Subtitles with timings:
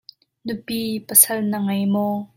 [0.45, 2.15] Nupi/Pasal na ngei maw?